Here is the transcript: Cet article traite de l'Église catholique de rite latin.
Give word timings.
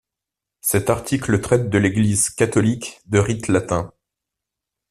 Cet 0.61 0.89
article 0.89 1.41
traite 1.41 1.69
de 1.69 1.77
l'Église 1.77 2.31
catholique 2.31 3.01
de 3.05 3.19
rite 3.19 3.49
latin. 3.49 3.93